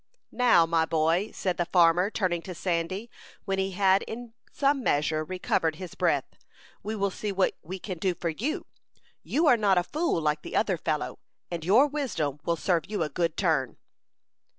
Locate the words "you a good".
12.89-13.37